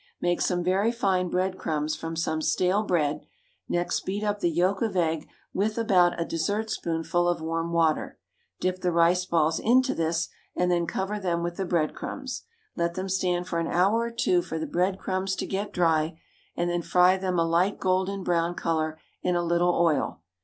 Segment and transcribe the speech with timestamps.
[0.19, 3.23] Make some very fine bread crumbs from some stale bread;
[3.69, 8.17] next beat up the yolk of egg with about a dessertspoonful of warm water.
[8.59, 12.45] Dip the rice balls into this, and then cover them with the bread crumbs.
[12.75, 16.19] Let them stand for an hour or two for the bread crumbs to get dry,
[16.57, 20.23] and then fry them a light golden brown colour in a little oil.